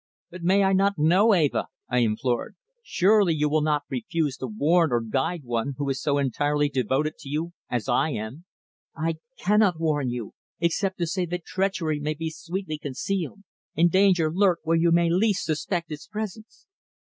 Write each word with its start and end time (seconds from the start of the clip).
"But 0.31 0.41
may 0.41 0.63
I 0.63 0.73
not 0.73 0.97
know, 0.97 1.35
Eva?" 1.35 1.67
I 1.87 1.99
implored. 1.99 2.55
"Surely 2.81 3.35
you 3.35 3.47
will 3.47 3.61
not 3.61 3.83
refuse 3.87 4.35
to 4.37 4.47
warn 4.47 4.91
or 4.91 4.99
guide 4.99 5.43
one 5.43 5.75
who 5.77 5.87
is 5.91 6.01
so 6.01 6.17
entirely 6.17 6.69
devoted 6.69 7.19
to 7.19 7.29
you 7.29 7.53
as 7.69 7.87
I 7.87 8.09
am?" 8.09 8.45
"I 8.97 9.17
cannot 9.37 9.79
warn 9.79 10.09
you, 10.09 10.33
except 10.59 10.97
to 10.97 11.05
say 11.05 11.27
that 11.27 11.45
treachery 11.45 11.99
may 11.99 12.15
be 12.15 12.31
sweetly 12.31 12.79
concealed, 12.79 13.43
and 13.77 13.91
danger 13.91 14.31
lurk 14.33 14.61
where 14.63 14.75
you 14.75 14.91
may 14.91 15.11
least 15.11 15.45
suspect 15.45 15.91
its 15.91 16.07
presence." 16.07 16.65